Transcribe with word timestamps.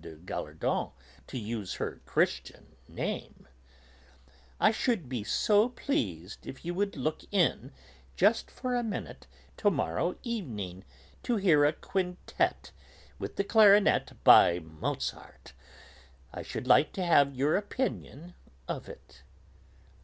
de 0.00 0.14
Gallardon 0.14 0.92
to 1.26 1.36
use 1.36 1.74
her 1.74 2.00
Christian 2.06 2.76
name) 2.86 3.48
"I 4.60 4.70
should 4.70 5.08
be 5.08 5.24
so 5.24 5.70
pleased 5.70 6.46
if 6.46 6.64
you 6.64 6.72
would 6.72 6.96
look 6.96 7.22
in, 7.32 7.72
just 8.14 8.48
for 8.48 8.76
a 8.76 8.84
minute, 8.84 9.26
to 9.56 9.72
morrow 9.72 10.14
evening, 10.22 10.84
to 11.24 11.34
hear 11.34 11.64
a 11.64 11.72
quintet, 11.72 12.70
with 13.18 13.34
the 13.34 13.42
clarinet, 13.42 14.12
by 14.22 14.60
Mozart. 14.60 15.52
I 16.32 16.42
should 16.42 16.68
like 16.68 16.92
to 16.92 17.04
have 17.04 17.34
your 17.34 17.56
opinion 17.56 18.34
of 18.68 18.88
it." 18.88 19.24